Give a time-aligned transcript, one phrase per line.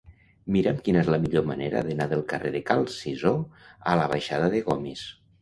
[0.53, 3.35] Mira'm quina és la millor manera d'anar del carrer de Cal Cisó
[3.93, 5.07] a la baixada de Gomis.